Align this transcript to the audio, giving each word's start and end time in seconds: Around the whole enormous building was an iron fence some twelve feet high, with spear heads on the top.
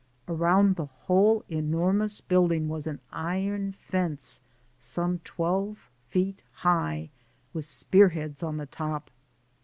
Around 0.27 0.77
the 0.77 0.87
whole 0.87 1.45
enormous 1.47 2.21
building 2.21 2.67
was 2.67 2.87
an 2.87 2.99
iron 3.11 3.71
fence 3.71 4.41
some 4.79 5.19
twelve 5.19 5.91
feet 6.09 6.41
high, 6.65 7.11
with 7.53 7.65
spear 7.65 8.09
heads 8.09 8.41
on 8.41 8.57
the 8.57 8.65
top. 8.65 9.11